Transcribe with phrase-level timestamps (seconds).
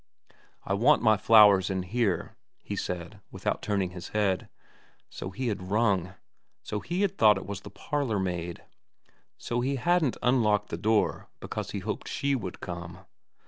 [0.31, 4.49] * I want my flowers in here,' he said, without turning his head.
[5.11, 6.15] So he had rung.
[6.63, 8.69] So he thought it was the parlour n VERA 225 maid.
[9.37, 13.01] So he hadn't unlocked the door because he hoped she would come.